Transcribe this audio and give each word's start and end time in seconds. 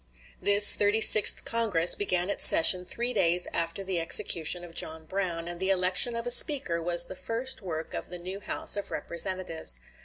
This 0.41 0.75
Thirty 0.75 0.99
sixth 0.99 1.45
Congress 1.45 1.93
began 1.93 2.31
its 2.31 2.43
session 2.43 2.85
three 2.85 3.13
days 3.13 3.47
after 3.53 3.83
the 3.83 3.99
execution 3.99 4.63
of 4.63 4.73
John 4.73 5.05
Brown, 5.05 5.47
and 5.47 5.59
the 5.59 5.69
election 5.69 6.15
of 6.15 6.25
a 6.25 6.31
Speaker 6.31 6.81
was 6.81 7.05
the 7.05 7.15
first 7.15 7.61
work 7.61 7.93
of 7.93 8.09
the 8.09 8.17
new 8.17 8.39
House 8.39 8.75
of 8.75 8.89
Representatives. 8.89 9.79